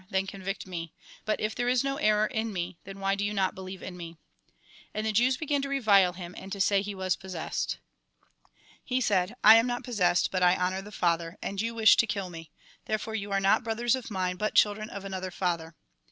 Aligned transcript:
48. 0.09 0.11
then 0.17 0.25
convict 0.25 0.65
nie; 0.65 0.91
but 1.25 1.39
if 1.39 1.53
there 1.53 1.67
is 1.67 1.83
no 1.83 1.97
error 1.97 2.25
in 2.25 2.51
me, 2.51 2.75
then 2.85 2.99
why 2.99 3.13
do 3.13 3.23
you 3.23 3.35
not 3.35 3.53
believe 3.53 3.83
in 3.83 3.95
me?" 3.95 4.17
And 4.95 5.05
the 5.05 5.11
Jewa 5.13 5.33
began 5.39 5.61
to 5.61 5.69
revile 5.69 6.13
him, 6.13 6.33
and 6.39 6.51
to 6.53 6.59
say 6.59 6.81
he 6.81 6.95
was 6.95 7.15
possessed. 7.15 7.77
He 8.83 8.99
said:" 8.99 9.35
I 9.43 9.57
am 9.57 9.67
not 9.67 9.83
possessed; 9.83 10.31
but 10.31 10.41
I 10.41 10.55
honour 10.55 10.81
the 10.81 10.91
Father, 10.91 11.37
and 11.39 11.61
you 11.61 11.75
wish 11.75 11.97
to 11.97 12.07
kill 12.07 12.31
me; 12.31 12.49
therefore 12.85 13.13
you 13.13 13.31
are 13.31 13.39
not 13.39 13.63
brothers 13.63 13.93
of 13.93 14.09
mine, 14.09 14.37
but 14.37 14.55
children 14.55 14.89
of 14.89 15.05
another 15.05 15.29
father. 15.29 15.75